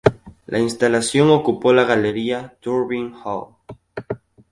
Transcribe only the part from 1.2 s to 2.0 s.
ocupó la